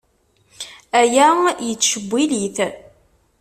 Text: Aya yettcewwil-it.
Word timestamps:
Aya 0.99 1.27
yettcewwil-it. 1.67 2.57